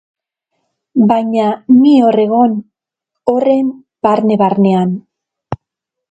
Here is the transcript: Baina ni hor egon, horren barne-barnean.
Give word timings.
Baina 1.09 1.49
ni 1.81 1.91
hor 2.05 2.17
egon, 2.23 2.55
horren 3.33 3.69
barne-barnean. 4.07 4.97